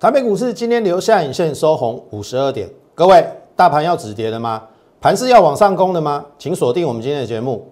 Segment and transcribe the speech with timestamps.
[0.00, 3.22] 台北股市今天留下影线收红五十二点，各位，
[3.54, 4.62] 大盘要止跌了吗？
[4.98, 6.24] 盘是要往上攻的吗？
[6.38, 7.70] 请锁定我们今天的节目。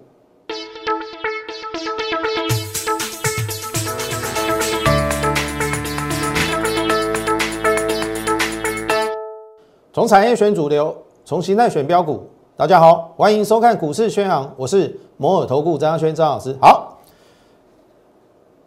[9.91, 12.29] 从产业选主流，从形态选标股。
[12.55, 16.55] 大家好，欢迎收看股市宣航，我是摩尔投顾张轩张老师。
[16.61, 16.99] 好，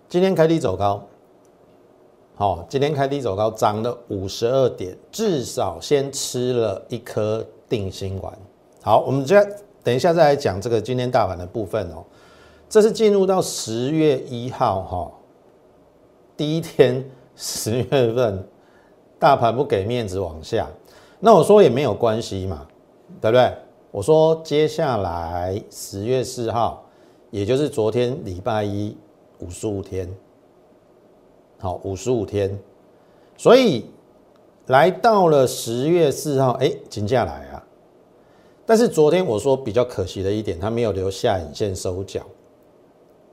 [0.09, 1.01] 今天开低走高，
[2.43, 8.37] 哦，今天开低走高，涨了五十二点，至少先吃了一颗定心丸。
[8.83, 9.49] 好，我们再
[9.85, 12.03] 等一下再来讲这个今天大盘的部分哦。
[12.69, 15.13] 这是进入到十月一号哈，
[16.37, 18.45] 第一天十月份，
[19.21, 20.69] 大盘不给面子往下。
[21.21, 22.67] 那我说也没有关系嘛，
[23.21, 23.53] 对不对？
[23.93, 26.83] 我说接下来十月四号，
[27.31, 28.97] 也就是昨天礼拜一，
[29.39, 30.13] 五十五天，
[31.63, 32.59] 好，五十五天，
[33.37, 33.87] 所以
[34.67, 37.65] 来到了十月四号，哎，停价来啊。
[38.67, 42.23] 但是昨天我说比较可惜的一点，它没有留下影线收脚，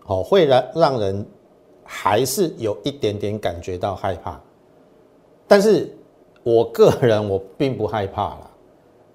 [0.05, 1.25] 好，会让让人
[1.83, 4.39] 还是有一点点感觉到害怕，
[5.47, 5.93] 但是。
[6.41, 8.49] 我个人我并不害怕啦，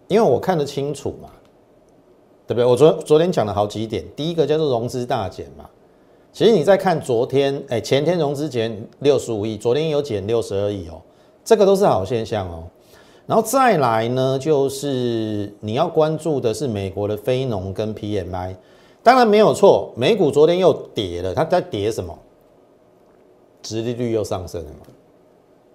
[0.09, 1.31] 因为我看得清楚嘛，
[2.47, 2.65] 对不对？
[2.65, 5.69] 我昨昨天讲了好几点，第一个叫做融资大减嘛，
[6.35, 11.01] 其实你在看昨天，哎，前天融资减六十五亿，昨天有减六十二亿哦，
[11.45, 12.65] 这个都是好现象哦。
[13.25, 18.57] 然后再来呢，就是你要关注的是美国的非农跟 PMI，
[19.01, 22.19] 当然没有错，美股昨天又跌了，它在跌什么？
[23.63, 24.87] 殖利率又上升了嘛？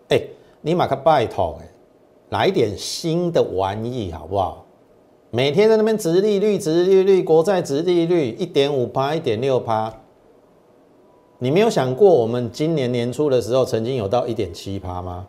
[0.09, 0.21] 哎。
[0.61, 1.69] 你马克拜托哎，
[2.31, 4.65] 来点新的玩意好不好？
[5.31, 10.01] 每天在那边殖利率、殖利率、国债殖利率一点五趴、一点六趴，
[11.39, 15.27] 你没有想过我们今年年初的时候曾经有到一点七趴吗？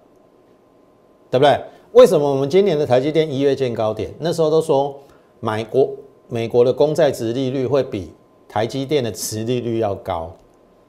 [1.30, 1.58] 对不对？
[1.92, 4.12] 为什么我们今年的台积电一月见高点？
[4.18, 4.94] 那时候都说
[5.40, 5.88] 买国
[6.28, 8.12] 美国的公债殖利率会比
[8.46, 10.30] 台积电的殖利率要高，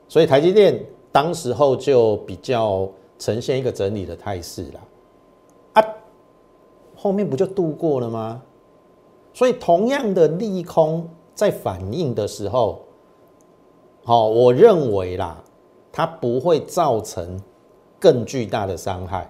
[0.08, 2.90] 所以台积电当时候就比较。
[3.22, 4.80] 呈现一个整理的态势了，
[5.74, 5.86] 啊，
[6.96, 8.42] 后面不就度过了吗？
[9.32, 12.82] 所以同样的利空在反应的时候，
[14.04, 15.44] 好，我认为啦，
[15.92, 17.40] 它不会造成
[18.00, 19.30] 更巨大的伤害，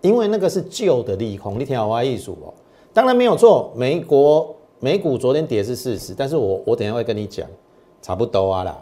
[0.00, 1.58] 因为那个是旧的利空。
[1.58, 2.54] 你听好话艺术哦，
[2.92, 7.46] 当然没有错，美国美股昨天跌是事实，但是我我等下会跟你讲，
[8.00, 8.78] 差不多啊啦。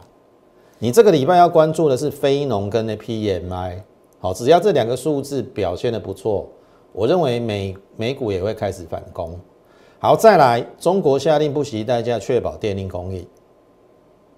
[0.78, 3.80] 你这个礼拜要关注的是非农跟那 PMI，
[4.20, 6.46] 好，只要这两个数字表现的不错，
[6.92, 9.36] 我认为美美股也会开始反攻。
[9.98, 13.26] 好，再来，中国下令不惜代价确保电力供应，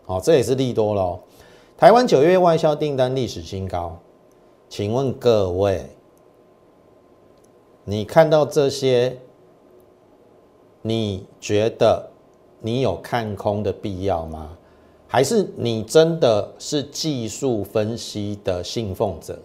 [0.08, 1.20] 好，这也是利多喽。
[1.76, 3.98] 台湾九月外销订单历史新高，
[4.66, 5.84] 请问各位，
[7.84, 9.18] 你看到这些，
[10.80, 12.08] 你觉得
[12.62, 14.56] 你有看空的必要吗？
[15.06, 19.38] 还是你真的是技术分析的信奉者？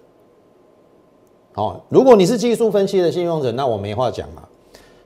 [1.56, 4.47] 哦，如果你是技术分析的信奉者，那我没话讲嘛。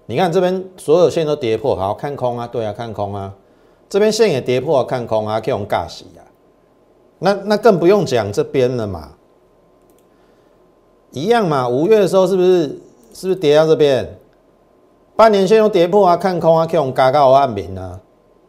[0.06, 3.34] 你看这边所有线都跌破，好看空啊，对啊，看空啊。
[3.90, 6.22] 这边线也跌破，看空啊，可以用尬洗啊。
[7.20, 9.14] 那那更不用讲这边了嘛，
[11.12, 11.68] 一样嘛。
[11.68, 12.68] 五月的时候是不是
[13.14, 14.18] 是不是跌到这边？
[15.16, 18.00] 半年线又跌破啊，看空啊，可以用嘎嘎按名啊，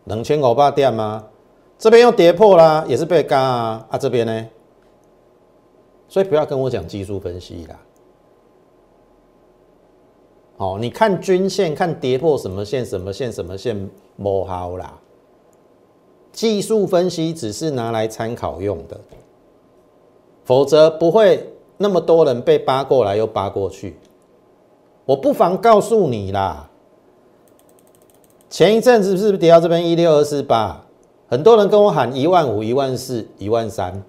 [0.05, 1.25] 两千五百点吗？
[1.79, 3.97] 这边又跌破啦，也是被嘎啊啊！
[3.97, 4.47] 这边呢，
[6.09, 7.79] 所以不要跟我讲技术分析啦。
[10.57, 14.99] 好，你看均线，看跌破什么线，什么线，什么线，摸好啦。
[16.39, 19.01] 技术分析只是拿来参考用的，
[20.45, 23.97] 否则不会那么多人被扒过来又扒过去。
[25.05, 26.71] 我不妨告诉你啦，
[28.49, 30.85] 前一阵子是不是跌到这边一六二四八？
[31.27, 34.01] 很多人跟我喊一万五、一万四、一万三，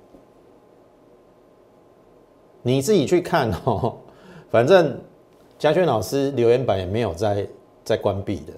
[2.62, 3.96] 你自己去看哦。
[4.52, 5.00] 反正
[5.58, 7.48] 嘉轩老师留言板也没有在
[7.84, 8.54] 在关闭的，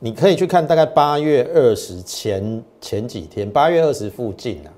[0.00, 0.66] 你可以去看。
[0.66, 4.72] 大概八月二十前前几天，八月二十附近啊，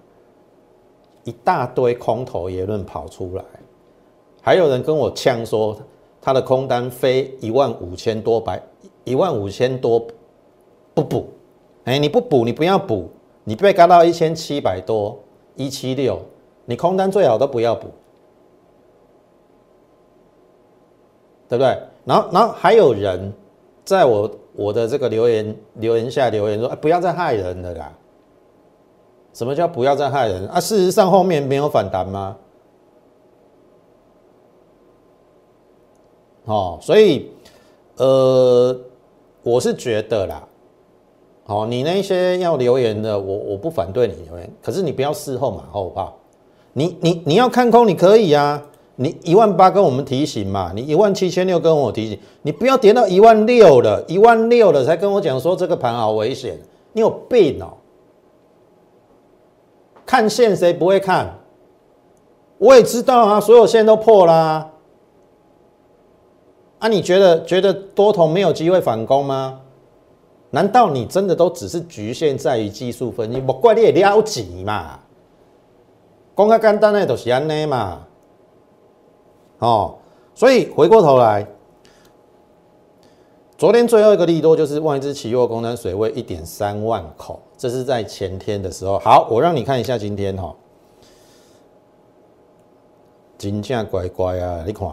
[1.24, 3.44] 一大堆空头言论跑出来，
[4.42, 5.76] 还有人跟我呛说
[6.20, 8.60] 他的空单飞一万五千多百
[9.04, 10.06] 一万五千多
[10.92, 11.28] 不补。
[11.84, 13.08] 哎，你不补，你不要补，
[13.44, 15.18] 你被嘎到一千七百多，
[15.56, 16.20] 一七六，
[16.64, 17.88] 你空单最好都不要补，
[21.48, 21.76] 对不对？
[22.04, 23.32] 然后，然后还有人
[23.84, 27.92] 在我我的这个留言留言下留言说，哎，不要再害人了啦！
[29.32, 30.60] 什么叫不要再害人啊？
[30.60, 32.36] 事实上后面没有反弹吗？
[36.44, 37.30] 哦，所以
[37.96, 38.78] 呃，
[39.42, 40.46] 我是觉得啦，
[41.46, 46.18] 哦，你那些要留言的，我我不反对你留言，可是你不要事后马后炮。
[46.74, 48.62] 你你你要看空，你可以啊。
[48.96, 56.58] 你一万八跟我们提醒嘛，你一万七千六跟我提醒，你不要跌到一万六了，一万六了才跟我讲说这个盘好危险，
[56.92, 57.72] 你有病哦！
[60.04, 61.38] 看线谁不会看？
[62.58, 64.70] 我也知道啊，所有线都破啦。
[66.78, 69.60] 啊，你觉得觉得多头没有机会反攻吗？
[70.50, 73.40] 难道你真的都只是局限在于技术分析？
[73.40, 75.00] 莫怪你也了解嘛。
[76.36, 78.06] 讲较简单的就是安尼嘛。
[79.62, 79.94] 哦，
[80.34, 81.46] 所以回过头来，
[83.56, 88.98] 昨天最后一个利多就是外资期货空单水位一点三万口，这是在前天的时候。
[88.98, 90.52] 好，我让你看一下今天哈，
[93.38, 94.88] 金价乖乖啊，你看，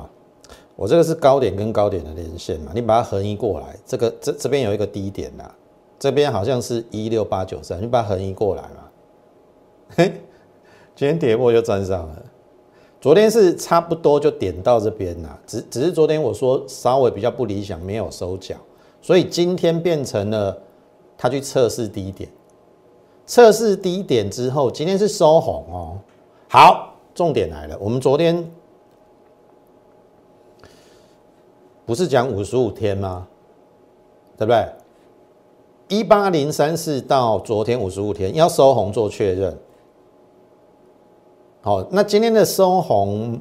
[0.75, 5.49] 我这个是高点跟高点的连线嘛，你把它横移过来，这个这这边有一个低点呐，
[5.97, 8.87] 这边好像是一六八九三，你把它横移过来嘛，
[9.95, 10.21] 嘿，
[10.95, 12.23] 今天跌破就站上了。
[13.01, 18.55] 昨天是差不多就点到这边啦，只只是昨天我说稍微比较不理想，没有收脚，
[19.01, 20.57] 所以今天变成了
[21.17, 22.29] 他去测试低点，
[23.25, 25.97] 测试低点之后，今天是收红哦。
[26.49, 28.51] 好，重点来了，我们昨天
[31.85, 33.25] 不是讲五十五天吗？
[34.37, 34.67] 对不对？
[35.87, 39.57] 一八零三四到昨天五十五天要收红做确认。
[41.69, 43.39] 好，那今天的收红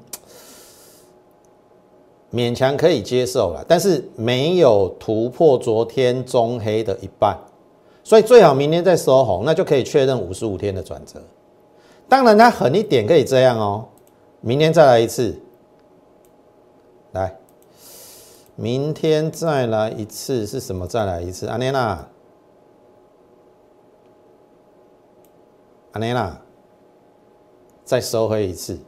[2.31, 7.39] 勉强可以接受了，但是没有突破昨天中黑的一半，
[8.05, 11.19] 所以最好明天再收红，那就可以确认五十五天的转折。
[12.07, 13.87] 当然，它狠一点可以这样哦，
[14.43, 15.35] 明天再来一次，
[17.13, 17.35] 来，
[18.57, 20.87] 明天再来一次是什么？
[20.87, 22.07] 再来一次，阿妮娜，
[25.93, 26.39] 阿妮娜。
[27.89, 28.79] 再收回一次，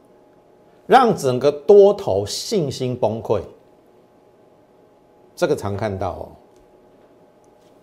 [0.86, 3.40] 让整个多头信心崩溃，
[5.34, 6.28] 这个常看到哦。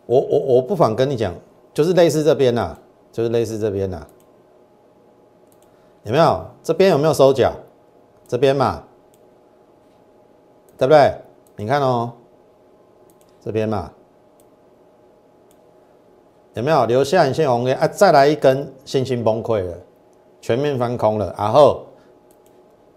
[0.05, 1.33] 我我我不妨跟你讲，
[1.73, 2.77] 就是类似这边呐，
[3.11, 4.05] 就是类似这边呐，
[6.03, 6.45] 有没有？
[6.61, 7.51] 这边有没有收脚？
[8.27, 8.83] 这边嘛，
[10.77, 11.15] 对不对？
[11.55, 12.13] 你看哦，
[13.41, 13.91] 这边嘛，
[16.53, 17.87] 有没有留下一线红 K 啊？
[17.87, 19.75] 再来一根，信心崩溃了。
[20.47, 21.83] 全面翻空了，然后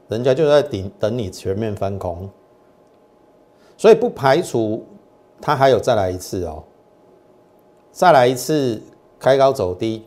[0.06, 2.30] 人家就在等等你全面翻空，
[3.76, 4.84] 所以不排除
[5.40, 6.62] 他还有再来一次哦，
[7.90, 8.80] 再来一次
[9.18, 10.04] 开高走低，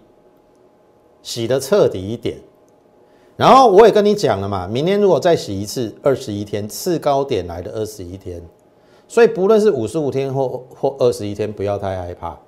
[1.22, 2.38] 洗的彻底一点。
[3.36, 8.42] 然后我也跟你讲了嘛，明天如果再洗一次，二十一天次高点来的二十一天，
[9.06, 12.40] 所以不论是五十五天或或二十一天，不要太害怕。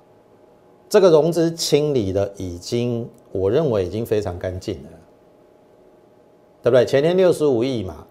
[0.88, 4.90] 这个融资清理的已经，我认为已经非常干净了，
[6.62, 6.86] 对不对？
[6.86, 8.06] 前天六十五亿嘛，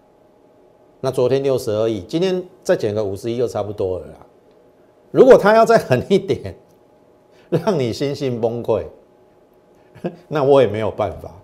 [1.00, 4.26] 那昨天六十二亿，今天再减个五十亿就差不多了啦。
[5.10, 6.54] 如果他要再狠一点，
[7.48, 8.84] 让你心性崩溃，
[10.28, 11.34] 那我也没有办法，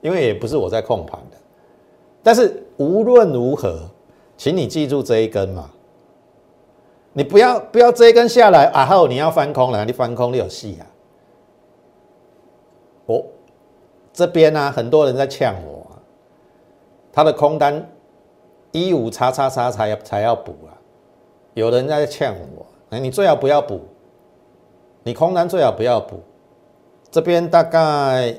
[0.00, 1.36] 因为也不是我在控盘的。
[2.24, 3.88] 但是无论如何，
[4.36, 5.70] 请你记住这一根嘛。
[7.14, 8.86] 你不要不要这根下来啊！
[8.86, 10.86] 后你要翻空了，你翻空你有戏啊！
[13.04, 13.22] 我
[14.14, 15.86] 这边呢，很多人在呛我，
[17.12, 17.86] 他的空单
[18.70, 20.72] 一五叉叉叉才要才要补啊！
[21.52, 23.80] 有人在呛我，哎，你最好不要补，
[25.02, 26.18] 你空单最好不要补。
[27.10, 28.34] 这边大概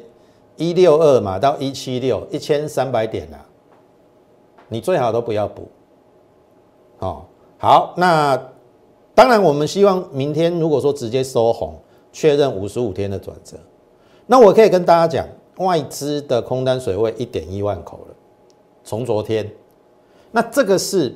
[0.56, 3.38] 一六二嘛到一七六，一千三百点啊，
[4.68, 5.70] 你最好都不要补。
[6.98, 7.25] 哦，
[7.60, 8.53] 好，那。
[9.15, 11.75] 当然，我们希望明天如果说直接收红，
[12.12, 13.55] 确认五十五天的转折，
[14.25, 15.27] 那我可以跟大家讲，
[15.58, 18.15] 外资的空单水位一点一万口了，
[18.84, 19.48] 从昨天，
[20.32, 21.13] 那这个是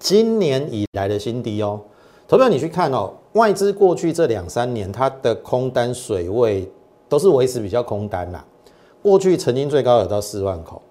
[0.00, 1.80] 今年以来的新低哦。
[2.26, 6.68] 投票你去看哦，外资过去这两三年它的空单水位
[7.08, 8.44] 都是维持比较空单啦，
[9.00, 10.82] 过去曾经最高有到四万口，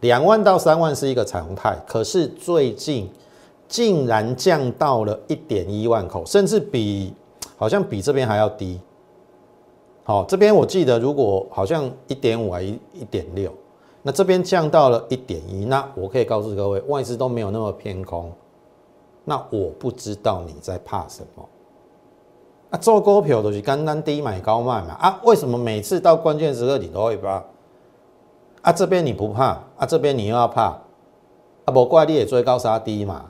[0.00, 3.10] 两万到三万是一个常态，可是最近。
[3.68, 7.12] 竟然降到了一点一万口，甚至比
[7.56, 8.80] 好像比这边还要低。
[10.04, 13.52] 好，这边我记得如果好像一点五还一一点六，
[14.02, 18.32] 那这边降到了一点一，那我可以告诉各位，外资都没有那么偏空。
[19.24, 21.44] 那我不知道你在怕什么。
[22.70, 24.94] 啊，做股票都是简单低买高卖嘛。
[24.94, 27.42] 啊，为什么每次到关键时刻你都会怕？
[28.62, 30.66] 啊，这边你不怕，啊，这边你又要怕，
[31.64, 33.24] 啊，不怪你也追高杀低嘛。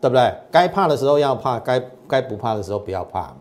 [0.00, 0.34] 对不对？
[0.50, 3.38] 该怕的时候要怕，该该不怕的时候不要怕嘛。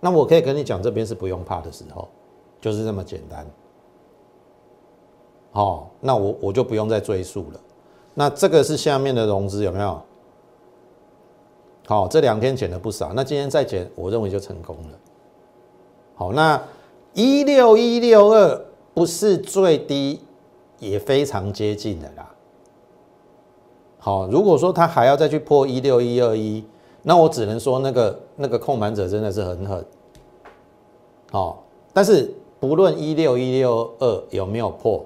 [0.00, 2.08] 那我可以跟你讲，这边是不用怕的时候，
[2.60, 3.46] 就是这么简单。
[5.50, 7.60] 好，那我我就不用再赘述了。
[8.14, 10.00] 那这个是下面的融资有没有？
[11.86, 14.98] 好，这两天减了不少，那今天再减，我认为就成功了。
[16.14, 16.62] 好，那
[17.14, 20.20] 一六一六二不是最低，
[20.78, 22.28] 也非常接近的啦。
[24.08, 26.64] 好，如果说他还要再去破一六一二一，
[27.02, 29.84] 那我只能说那个那个控盘者真的是很狠。
[31.30, 31.62] 好，
[31.92, 35.04] 但是不论一六一六二有没有破，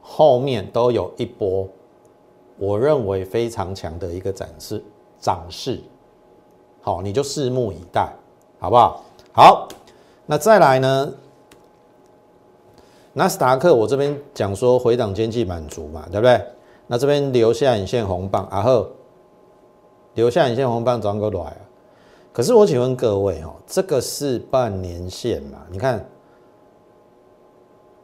[0.00, 1.68] 后面都有一波，
[2.56, 4.82] 我认为非常强的一个展示
[5.20, 5.78] 涨势。
[6.80, 8.10] 好，你就拭目以待，
[8.58, 9.04] 好不好？
[9.34, 9.68] 好，
[10.24, 11.12] 那再来呢？
[13.12, 16.40] 纳斯达克我这边讲说回档间际满足嘛，对不对？
[16.88, 18.88] 那这边留下影线红棒，然后
[20.14, 21.60] 留下影线红棒转过来啊。
[22.32, 25.66] 可是我请问各位哦，这个是半年线嘛？
[25.70, 26.08] 你看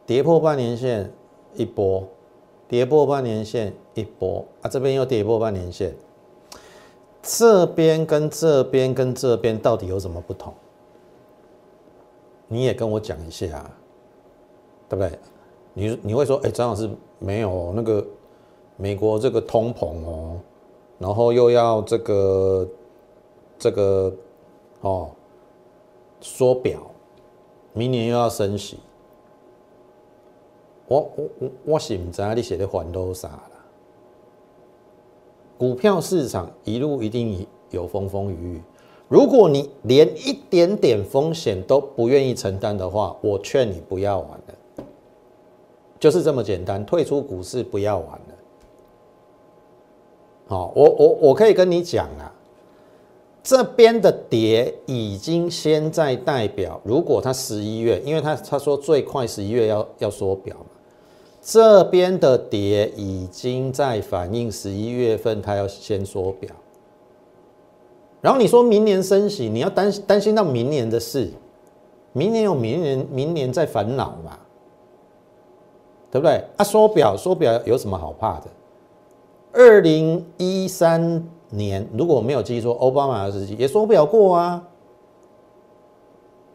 [0.05, 1.09] 跌破半年线
[1.53, 2.05] 一波，
[2.67, 5.95] 跌破半年线一波啊，这边又跌破半年线，
[7.21, 10.53] 这边跟这边跟这边到底有什么不同？
[12.47, 13.63] 你也跟我讲一下，
[14.89, 15.17] 对不对？
[15.73, 18.05] 你你会说，哎，张老师没有那个。
[18.75, 20.39] 美国这个通膨哦，
[20.99, 22.67] 然后又要这个
[23.59, 24.13] 这个
[24.81, 25.11] 哦
[26.19, 26.79] 缩表，
[27.73, 28.79] 明年又要升息，
[30.87, 33.51] 我我我我是唔知你写的还多啥啦。
[35.57, 38.61] 股票市场一路一定有风风雨雨，
[39.07, 44.83] 如果你连一点点风险都不愿意承担的话，我劝你不要玩了，
[45.99, 48.32] 就是这么简单，退出股市不要玩了。
[50.47, 52.31] 好，我我我可以跟你讲啊，
[53.41, 60.65] 这边的跌已经先在代表，如果它十一月，因为他他说最快十一月要要缩表嘛，
[61.41, 66.49] 这边的跌已经在反映十一月份它要先缩表，
[68.21, 71.31] 然后你说明年升息，你要担担心到明年的事，
[72.11, 74.37] 明年有明年明年在烦恼嘛，
[76.11, 76.43] 对不对？
[76.57, 78.47] 啊，缩表缩表有什么好怕的？
[79.53, 84.67] 二零一三年，如果我没有记错，奥巴马的时期也说不了过啊。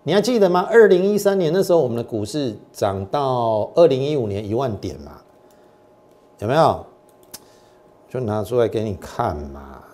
[0.03, 0.67] 你还记得吗？
[0.71, 5.21] 二零一三年那时候，我们的股市涨到二零一五年一万点嘛，
[6.39, 6.85] 有没有？
[8.09, 9.85] 就拿出来给你看嘛。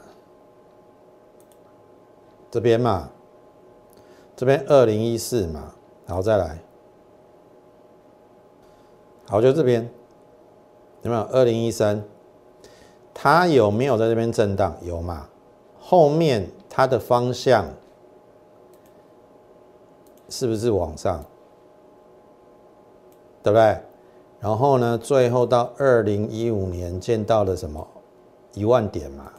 [2.50, 3.10] 这边嘛，
[4.34, 5.74] 这边二零一四嘛，
[6.06, 6.58] 然后再来，
[9.28, 9.90] 好，就这边
[11.02, 11.22] 有没有？
[11.24, 12.02] 二零一三。
[13.14, 14.76] 它有没有在这边震荡？
[14.82, 15.28] 有嘛？
[15.80, 17.64] 后面它的方向
[20.28, 21.24] 是不是往上？
[23.42, 23.78] 对不对？
[24.40, 27.86] 然后呢，最后到二零一五年见到了什么？
[28.52, 29.30] 一万点嘛？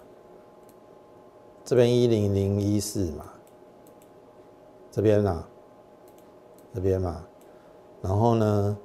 [1.64, 3.26] 这边一零零一四嘛？
[4.92, 5.44] 这边呢？
[6.74, 7.24] 这边嘛？
[8.02, 8.78] 然后呢？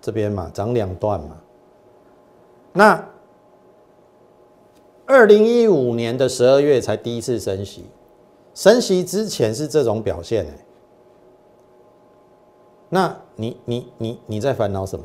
[0.00, 0.50] 这边嘛？
[0.52, 1.40] 涨两段嘛？
[2.72, 3.04] 那？
[5.06, 7.84] 二零一五年的十二月才第一次升息，
[8.54, 10.66] 升息之前是这种表现哎，
[12.88, 15.04] 那你你你你在烦恼什么？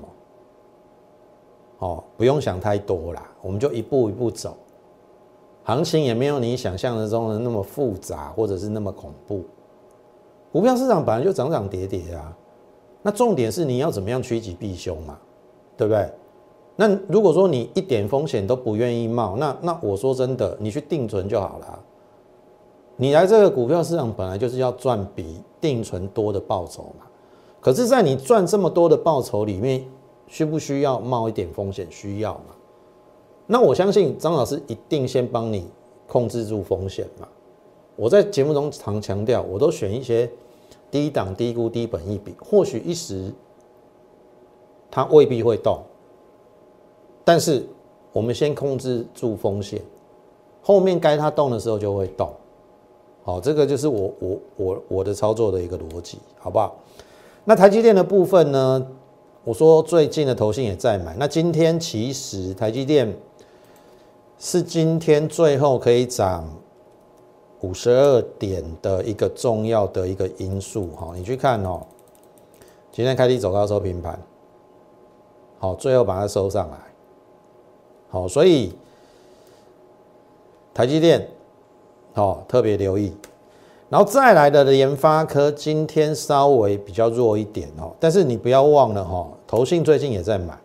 [1.77, 4.57] 哦，不用想太多啦，我们就一步一步走，
[5.63, 9.43] 行情也没有你想象的中的那么复杂，或者是那么恐怖。
[10.51, 12.35] 股票市场本来就涨涨跌跌啊，
[13.03, 15.19] 那重点是你要怎么样趋吉避凶嘛，
[15.77, 16.09] 对不对？
[16.81, 21.79] 那如果说你一点风险都不愿意冒，那那我说真的，你去定存就好了。
[22.95, 27.05] 你来这个股票市场本来就是要赚比定存多的报酬嘛。
[27.59, 29.85] 可是，在你赚这么多的报酬里面，
[30.25, 31.85] 需不需要冒一点风险？
[31.91, 32.55] 需要嘛？
[33.45, 35.69] 那我相信张老师一定先帮你
[36.07, 37.27] 控制住风险嘛。
[37.95, 40.27] 我在节目中常强调，我都选一些
[40.89, 43.31] 低档、低估、低本一比，或许一时
[44.89, 45.83] 它未必会动。
[47.23, 47.65] 但是
[48.11, 49.81] 我们先控制住风险，
[50.61, 52.31] 后面该它动的时候就会动。
[53.23, 56.75] 好，这个就是我我我我的操作的一个逻辑，好不好？
[57.43, 58.87] 那台积电的部分呢？
[59.43, 61.15] 我说最近的投信也在买。
[61.17, 63.11] 那今天其实台积电
[64.37, 66.47] 是今天最后可以涨
[67.61, 70.89] 五十二点的一个重要的一个因素。
[70.95, 71.81] 哈，你去看哦，
[72.91, 74.19] 今天开低走高收平盘，
[75.57, 76.77] 好，最后把它收上来。
[78.11, 78.73] 好，所以
[80.73, 81.27] 台积电，
[82.13, 83.15] 哦，特别留意。
[83.89, 90.57] 然后再来的联发科今天稍微比较弱一点哦，但是你不要忘了哈，投信最近也在买，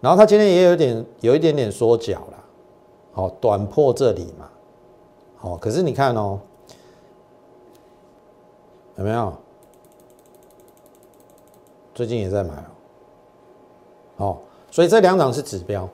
[0.00, 2.44] 然后它今天也有点有一点点缩脚了，
[3.12, 4.48] 好，短破这里嘛，
[5.38, 6.38] 好，可是你看哦，
[8.96, 9.32] 有没有？
[11.94, 12.54] 最近也在买
[14.18, 15.88] 哦，好，所以这两档是指标，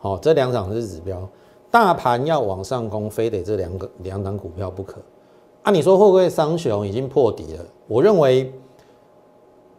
[0.00, 1.28] 好，这两档是指标。
[1.70, 5.00] 大盘要往上攻，非得这两个两档股票不可。
[5.62, 8.50] 啊，你说货柜三雄已经破底了，我认为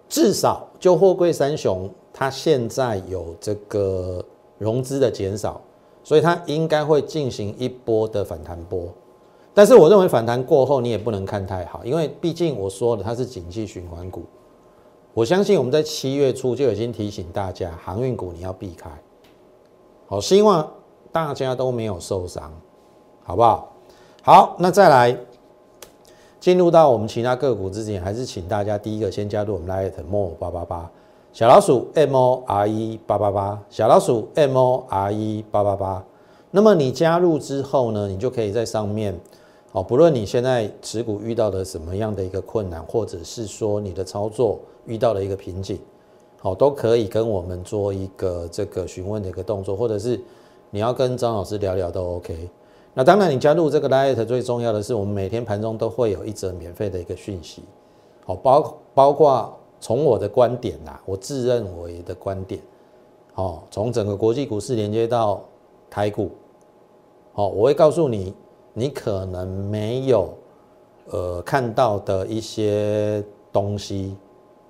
[0.08, 4.24] 至少就货柜三雄，它现在有这个
[4.60, 5.60] 融资的减少，
[6.04, 8.88] 所以它应该会进行一波的反弹波。
[9.54, 14.24] 但是我认为反弹过后，你也不能看太好，因为毕竟我说了它是景气循环股。
[15.14, 18.90] 我相信我们在七月初就已经提醒大家，航运股你要避开。
[20.12, 20.70] 好，希望。
[21.14, 22.50] 大家都没有受伤，
[23.22, 23.74] 好不好？
[24.24, 25.18] 好，那再来
[26.40, 30.90] 进入到我们其他个股之前，还是请大家第一个先加入我们 Light More 八八八
[31.34, 36.02] 小老鼠 M O R E 八八八小老鼠 M O R E 八八八。
[36.52, 39.14] 那么你加入之后呢，你就可以在上面
[39.74, 45.78] 哦，不论你现在持股遇到的什么样的一个困难，或者是说你的操作遇到了一个瓶颈，
[46.42, 50.20] 好，都可以跟我们做一个这个询问的一个动作，或者是。
[50.74, 52.50] 你要跟张老师聊聊都 OK。
[52.94, 57.64] 那当然，你加入这个 Light 最重要的是，我们每天盘中都会有一则免费的一个讯息，
[58.26, 62.62] 好，包包括从我的观点呐，我自认为的观点，
[63.34, 65.42] 好，从整个国际股市连接到
[65.90, 66.32] 台股，
[67.34, 68.34] 好，我会告诉你，
[68.74, 70.30] 你可能没有
[71.10, 73.22] 呃看到的一些
[73.52, 74.16] 东西，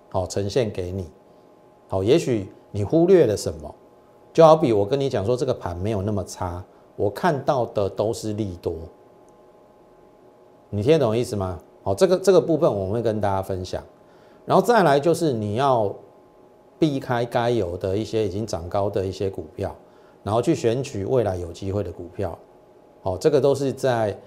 [0.09, 1.05] 好，呈现给你，
[1.91, 3.75] 好，也许你忽略了什么。
[4.31, 6.63] 就好比我跟你讲说，这个盘没有那么差，
[6.95, 8.73] 我看到的都是利多，
[10.69, 11.59] 你听得懂意思吗？
[11.83, 13.83] 好，这个这个部分我会跟大家分享，
[14.45, 15.93] 然后再来就是你要
[16.79, 19.75] 避开该有的一些已经涨高的一些股票，
[20.23, 22.39] 然后去选取未来有机会的股票，
[23.01, 24.17] 好，这个都是在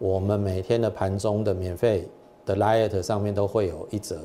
[0.00, 2.08] 我们每天的盘中的免费
[2.44, 4.18] 的 liet 上面都会有一则，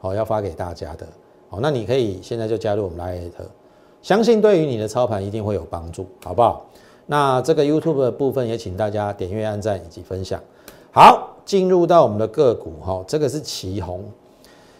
[0.00, 1.06] 好要发给大家的，
[1.48, 3.32] 好，那你可以现在就加入我们 liet。
[4.02, 6.66] 相信对于你的操盘一定会有帮助，好不好？
[7.06, 10.40] 那这个 YouTube 的部分也请大家点阅、按赞以及分享。
[10.90, 14.04] 好，进入到我们的个股哈，这个是旗红，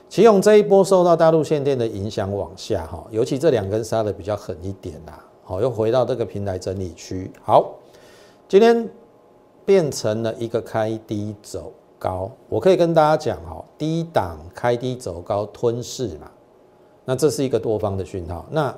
[0.09, 7.31] 旗红这一波受到大陆限电的影响往下哈，尤其这两根杀的比较狠一点啦，好，又回到这个平台整理区。
[7.43, 7.73] 好，
[8.49, 8.89] 今天
[9.65, 16.31] 变成了一个开低走高，我可以跟大家讲哈，低档开低走高吞噬嘛，
[17.05, 18.75] 那这是一个多方的讯号，那。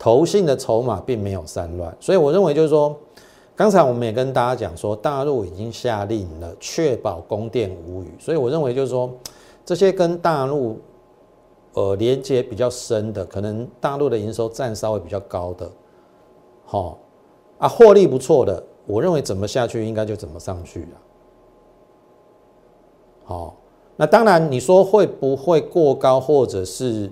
[0.00, 2.96] 投信的筹码并没有散乱，所以我认为就是说，
[3.56, 8.14] 刚才我们也跟大家讲说，大陆已经下令了，确保供电无虞。
[8.16, 9.10] 所以我认为就是说，
[9.64, 10.78] 这些跟大陆
[11.72, 15.68] 呃连接比较深的，可能大陆的营收占稍微比较高的，
[16.64, 16.96] 好
[17.58, 20.88] 啊，获利不错的，我认为怎么下去应该就怎么上去了。
[23.24, 23.56] 好，
[23.96, 27.10] 那当然你说会不会过高，或者是？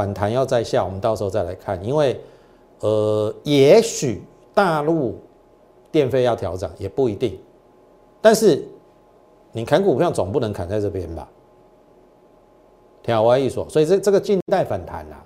[0.00, 1.84] 反弹要再下，我们到时候再来看。
[1.84, 2.18] 因为，
[2.78, 4.22] 呃，也许
[4.54, 5.18] 大陆
[5.92, 7.38] 电费要调整，也不一定。
[8.22, 8.66] 但是，
[9.52, 11.28] 你砍股票总不能砍在这边吧？
[13.02, 15.22] 调歪一说，所以这这个静待反弹啦，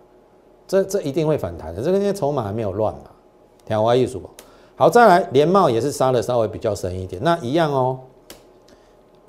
[0.66, 1.80] 这这一定会反弹的。
[1.80, 3.10] 这个因为筹码还没有乱嘛，
[3.64, 4.20] 调歪一说。
[4.74, 8.00] 好，再来联茂也是杀的稍微比较深一点，那一样哦。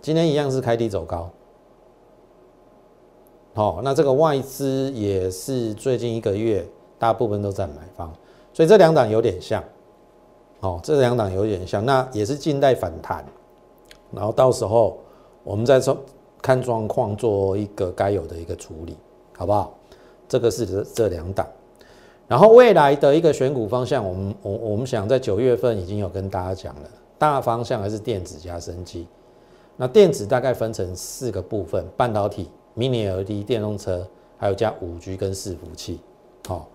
[0.01, 1.29] 今天一样是开低走高。
[3.55, 6.67] 好，那这个外资也是最近一个月
[6.99, 8.11] 大部分都在买方，
[8.53, 9.63] 所以这两档有点像，
[10.59, 13.23] 哦，这两档有点像，那也是静待反弹，
[14.11, 14.97] 然后到时候
[15.45, 15.97] 我们再说
[16.41, 18.97] 看状况做一个该有的一个处理，
[19.37, 19.73] 好不好？
[20.27, 21.47] 这个是这这两档，
[22.27, 29.07] 然后未来的一个选股方向，我们我我们想在九月份已经有跟大家讲了，大方向还是电子加升机，
[29.77, 32.49] 那电子大概分成四个部分，半导体。
[32.75, 34.07] Mini LED 电动车，
[34.37, 35.99] 还有加五 G 跟伺服器，
[36.47, 36.67] 好，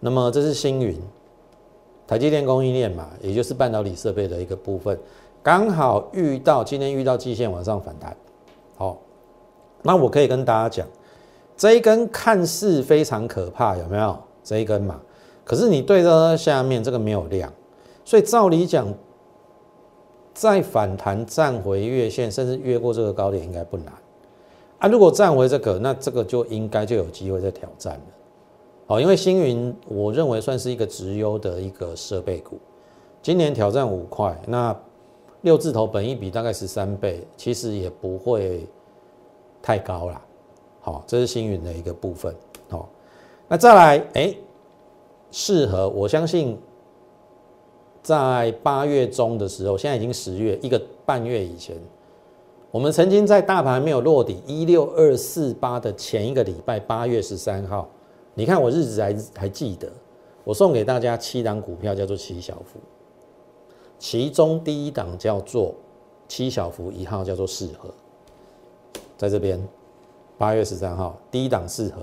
[0.00, 1.00] 那么这是星云，
[2.06, 4.98] 台积电供应链嘛，也就是半导体设备的一个部分，
[5.42, 8.16] 刚好遇到今天遇到季线往上反弹，
[8.76, 8.98] 好，
[9.82, 10.86] 那我可以跟大家讲，
[11.56, 15.00] 这一根看似非常可怕，有没有这一根嘛？
[15.44, 17.50] 可是你对着下面这个没有量，
[18.04, 18.86] 所以照理讲，
[20.34, 23.90] 再反弹站回月线，甚至越过这个高点应该不难。
[24.78, 28.00] 啊，如果站回这个，那这个就应该就有机会再挑战了。
[28.86, 32.58] 好，因为星云我认为算是一个直优的一个设备股，
[33.20, 34.74] 今年挑战五块，那
[35.42, 38.66] 六字头本一比大概十三倍，其实也不会
[39.60, 40.22] 太高啦。
[40.80, 42.34] 好，这是星云的一个部分。
[42.70, 42.88] 好，
[43.48, 44.34] 那再来，哎，
[45.30, 46.56] 适合我相信，
[48.02, 51.76] 在八月中的时候，现在已经十月一个半月以前，
[52.70, 57.88] 我们曾经在大盘没有落底一六二四八的前一个礼拜，八月十三号，
[58.34, 59.90] 你看我日子还还记得，
[60.44, 62.78] 我送给大家七档股票，叫做七小福。
[63.98, 65.74] 其中第一档叫做
[66.28, 67.88] 七小福一号，叫做适合，
[69.16, 69.58] 在这边
[70.36, 72.02] 八月十三号第一档适合，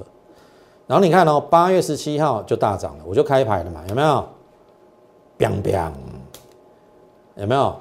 [0.87, 4.27] 然后你看哦，八月十七号就大涨了，我就开牌了嘛，有没有
[5.37, 5.91] 砰砰
[7.35, 7.75] 有没有？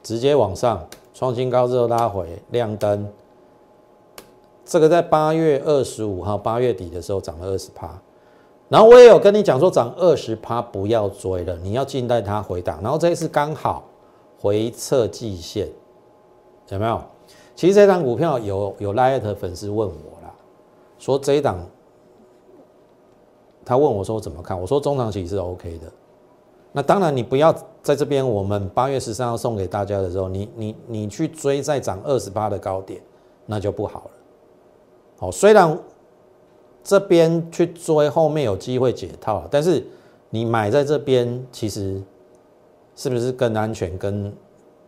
[0.00, 0.86] 直接往上
[1.18, 3.08] 创新高之后拉回亮灯，
[4.64, 8.00] 这个在八月二十五号八月底的时候涨了二十趴。
[8.68, 12.78] 然后我也有跟你讲说，涨二十趴不要追了，你要静待它回档。
[12.84, 13.82] 然后这一次刚好
[14.40, 15.68] 回测季线，
[16.68, 17.02] 有没有？
[17.56, 20.32] 其实这档股票有有 Light 粉丝问我啦，
[21.00, 21.66] 说这一档，
[23.64, 24.60] 他问我说怎么看？
[24.60, 25.92] 我说中长期是 OK 的。
[26.72, 33.00] 那当然你不要在这边，我们八月十三号送给大家的时候，你你你去追再涨二十八的高点，
[33.46, 34.10] 那就不好了。
[35.18, 35.78] 好，虽然。
[36.84, 39.84] 这边去追，后面有机会解套，但是
[40.30, 42.00] 你买在这边，其实
[42.96, 44.32] 是不是更安全、更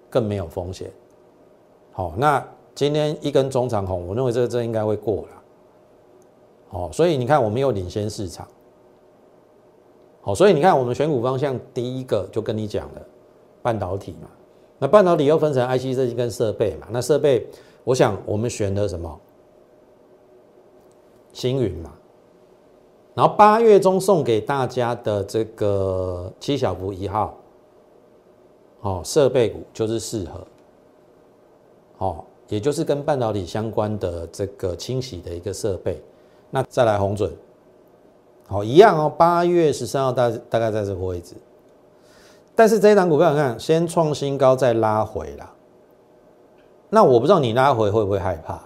[0.08, 0.90] 更没有风险？
[1.92, 2.42] 好，那
[2.74, 5.28] 今天一根中长红，我认为这个这应该会过了。
[6.70, 8.48] 好，所以你看，我们又领先市场。
[10.22, 13.02] 好，所以你看，我们选股方向第一个就跟你讲了
[13.62, 14.28] 半导体嘛，
[14.78, 17.46] 那半导体又分成 IC 设计跟设备嘛，那设备，
[17.84, 19.20] 我想我们选的什么？
[21.32, 21.92] 星云嘛，
[23.14, 27.38] 然后八月中送给大家的这个七小福一号，
[28.80, 30.46] 哦，设备股就是适合，
[31.98, 36.02] 哦，也就是跟半导体相关的这个清洗的一个设备。
[36.50, 37.32] 那再来红准，
[38.50, 41.34] 好，一样哦，八月十三号大大概在这个位置，
[42.56, 45.48] 但是这一档股票你看，先创新高再拉回了，
[46.88, 48.60] 那我不知道你拉回会不会害怕？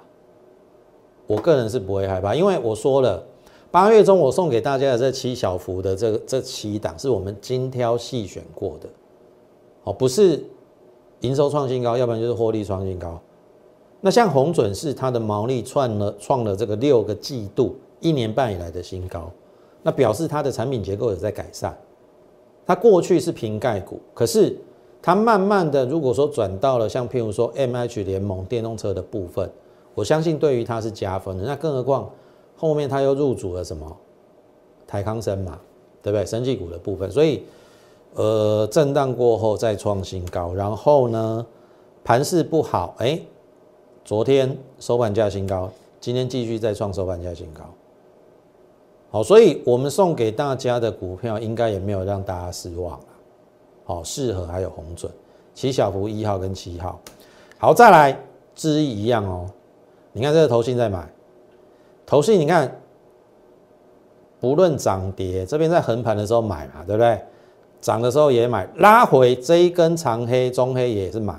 [1.27, 3.23] 我个人是不会害怕，因为我说了，
[3.71, 8.89] 八月中我送给大家的这七小幅的这这七档是我们精挑细选过的，
[9.83, 10.43] 哦，不是
[11.21, 13.21] 营收创新高，要不然就是获利创新高。
[14.01, 19.31] 那像红准是它的毛利创了创了这个六个季度一年半以来的新高，
[19.85, 21.79] 那表示它的产品结构有在改善。
[22.67, 24.57] 它过去是瓶盖股，可是
[25.01, 29.49] 它慢慢的如果说转到了像譬如说 M H 联盟电动车的部分。
[29.97, 32.11] 我相信对于它是加分的，那更何况
[32.57, 33.97] 后面它又入主了什么
[34.89, 35.57] 台康生嘛，
[36.03, 36.27] 对不对？
[36.27, 37.45] 生技股的部分，所以
[38.15, 41.47] 呃震荡过后再创新高，然后呢
[42.03, 43.21] 盘势不好，哎，
[44.05, 45.71] 昨天收盘价新高，
[46.01, 47.63] 今天继续再创收盘价新高，
[49.15, 52.99] 好，所以我们送给大家的股票应该也没有让大家失望
[53.85, 55.09] 好，适合还有红准，
[55.55, 56.99] 七小福一号跟七号，
[57.57, 58.21] 好，再来
[58.57, 59.47] 智毅一样哦。
[60.11, 61.09] 你看这个头信在买，
[62.05, 62.77] 头信你看，
[64.41, 67.17] 不论涨跌，这边在横盘的时候买嘛，对不对？
[67.81, 71.39] 涨的时候也买，拉回这一根长黑、中黑也是买，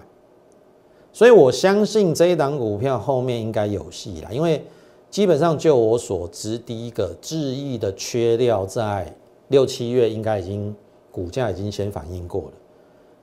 [1.12, 4.30] 所以我相信这一档股票后面应该有戏啦。
[4.32, 4.66] 因为
[5.16, 9.16] 基本上就我所知，第一个智毅的缺料在
[9.48, 10.76] 六七月应该已经
[11.10, 12.52] 股价已经先反应过了，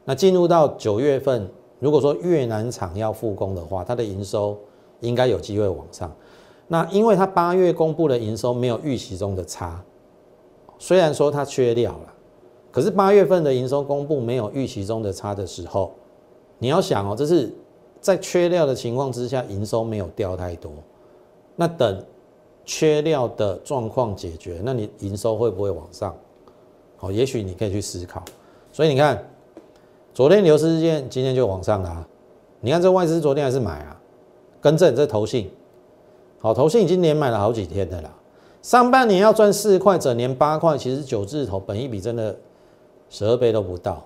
[0.07, 1.47] 那进入到九月份，
[1.81, 4.59] 如果说越南厂要复工的话，它的营收。
[5.01, 6.11] 应该有机会往上，
[6.69, 9.85] 那因为它八月公布的营收没有预期中的差，
[10.79, 12.15] 虽然说它缺料了，
[12.71, 15.93] 可是八月份的营收公布没有预期中的差的时候，
[16.59, 17.53] 你要想哦，这是
[18.01, 20.71] 在缺料的情况之下，营收没有掉太多，
[21.63, 22.05] 那等
[22.65, 26.13] 缺料的状况解决，那你营收会不会往上？
[26.97, 28.21] 好，也许你可以去思考。
[28.73, 29.25] 所以你看，
[30.13, 32.05] 昨天流失事件，今天就往上了。
[32.59, 33.97] 你看这外资昨天还是买啊？
[34.61, 35.49] 更正，这投信，
[36.41, 38.13] 好，投信已经连买了好几天的啦。
[38.61, 42.37] 上半年要赚四块，整年八块，其实九字头，本一比真的
[43.09, 44.03] 十二倍都不到，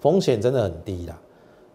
[0.00, 1.20] 风险真的很低啦。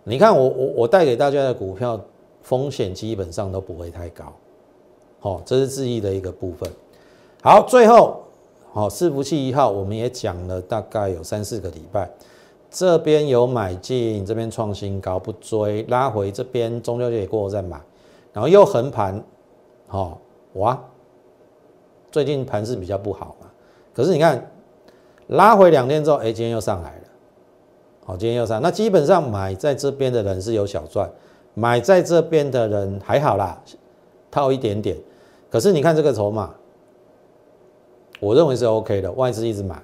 [0.06, 2.00] 你看我我我带给大家的股票，
[2.42, 4.32] 风险基本上都不会太高。
[5.24, 6.70] 好，这是智毅的一个部分。
[7.42, 8.24] 好，最后，
[8.74, 12.12] 好，伺服器一号，我们也讲了大概有三四个礼拜。
[12.70, 17.80] 这边有买进，这边创新高不追，拉回这边中秋节也过后再买，
[18.34, 19.24] 然后又横盘，
[19.88, 20.20] 好
[20.56, 20.78] 哇，
[22.12, 23.48] 最近盘势比较不好嘛，
[23.94, 24.52] 可是你看
[25.28, 27.04] 拉回两天之后，哎，今天又上来了，
[28.06, 31.10] 好，今天又上，那基本上买在这边的人是有小赚，
[31.54, 33.64] 买在这边的人还好啦，
[34.30, 34.98] 套一点点。
[35.54, 36.52] 可是你看这个筹码，
[38.20, 39.80] 我认为是 OK 的，外资一直买，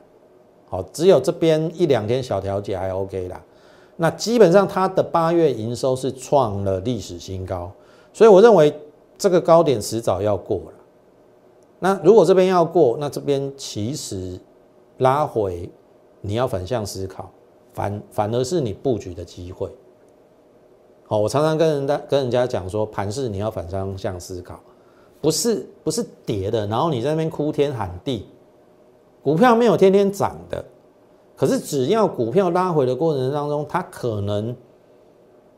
[0.67, 3.39] 好，只有这边一两天小调节还 OK 啦。
[3.95, 7.71] 那基本上它的八月营收是创了历史新高，
[8.11, 8.75] 所以我认为
[9.15, 10.73] 这个高点迟早要过了。
[11.77, 14.39] 那如果这边要过，那这边其实
[14.97, 15.69] 拉回，
[16.21, 17.29] 你要反向思考。
[17.73, 19.69] 反反而是你布局的机会，
[21.05, 24.59] 好，我常常跟人家跟人家讲说，盘市你要反方向思考，
[25.21, 28.27] 不是不是跌的，然后你在那边哭天喊地，
[29.21, 30.63] 股票没有天天涨的，
[31.35, 34.55] 可是只要股票拉回的过程当中，它可能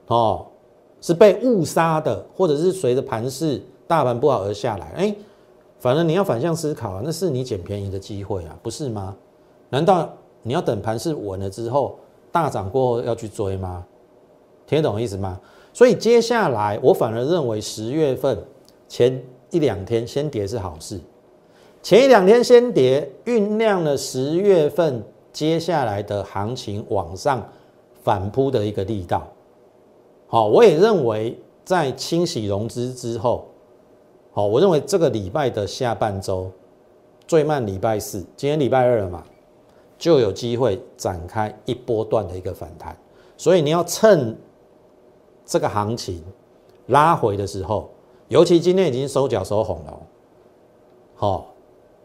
[0.07, 0.45] 哦
[0.99, 5.15] 是被误杀的，或者是随着盘势大盘不好而下来，哎，
[5.79, 9.15] 反正你要反向思考啊，那是你捡便宜的机会啊，不是吗？
[9.69, 10.09] 难道
[10.43, 11.97] 你要等盘势稳了之后？
[12.31, 13.85] 大涨过后要去追吗？
[14.65, 15.37] 听得懂意思吗？
[15.73, 18.41] 所以接下来我反而认为十月份
[18.87, 20.99] 前一两天先跌是好事，
[21.83, 27.47] 前一两天先跌酝酿了十月份接下来的行情往上
[28.03, 29.27] 反扑的一个力道。
[30.27, 33.47] 好，我也认为在清洗融资之后，
[34.31, 36.49] 好，我认为这个礼拜的下半周
[37.27, 39.23] 最慢礼拜四，今天礼拜二了嘛。
[39.97, 42.97] 就有机会展开一波段的一个反弹，
[43.37, 44.35] 所以你要趁
[45.45, 46.23] 这个行情
[46.87, 47.87] 拉回的时候，
[48.31, 49.99] 尤其今天已经收脚收红了，
[51.15, 51.53] 好，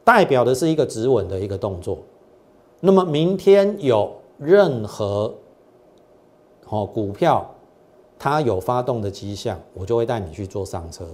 [0.02, 1.98] 代表的是一个止稳的一个动作。
[2.80, 5.32] 那么明天有任何
[6.64, 7.48] 好股票
[8.18, 11.06] 它有发动的迹象，我就会带你去做上车，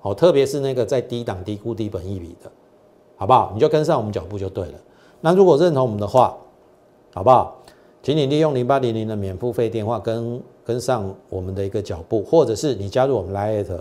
[0.00, 2.52] 好，特别是那个在低档低估低本一比的，
[3.16, 3.52] 好不好？
[3.54, 4.74] 你就跟上我们脚步就对了。
[5.22, 6.36] 那如果认同我们的话，
[7.14, 7.56] 好不好？
[8.02, 13.80] 请你利用零八零零的免付费电话跟跟上我们的一个脚步，或者是你加入我们 Lite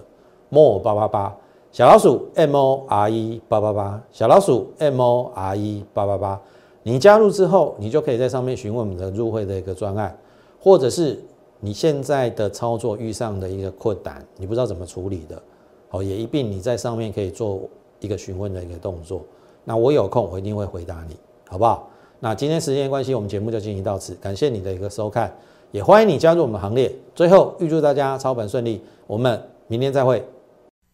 [0.56, 1.36] more 八八八
[1.72, 6.40] 小老鼠 M O R E 八八八小老鼠 M O R E 八八八，
[6.84, 10.18] 你加入之后，你就可以在上面询问我们的入会的一个专案，
[10.58, 11.22] 或者是
[11.60, 15.42] 你现在的操作遇上的一个困难，你不知道怎么处理的，
[15.90, 17.60] 好，也一并你在上面可以做
[18.00, 19.22] 一个询问的一个动作。
[19.66, 21.18] 那我有空，我一定会回答你，
[21.50, 21.90] 好不好？
[22.22, 25.36] 那今天时间关系，我们节目就进行到此，感谢你的一个收看，
[25.72, 26.90] 也欢迎你加入我们行列。
[27.14, 30.26] 最后预祝大家操盘顺利，我们明天再会。